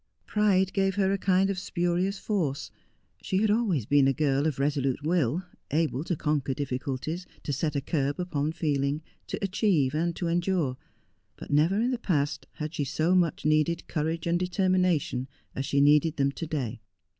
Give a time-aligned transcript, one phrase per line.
[0.25, 2.71] Pride gave her a kind of spurious force.
[3.21, 7.75] She had always been a girl of resolute will, able to conquer difficulties, to set
[7.75, 10.75] a curb upon feeling, to achieve and to endure;
[11.35, 15.79] but never in the past had she so much needed courage and determination as she
[15.79, 16.81] needed them to day.